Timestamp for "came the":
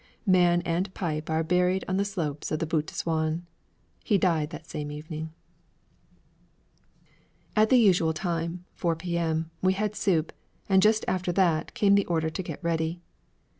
11.75-12.07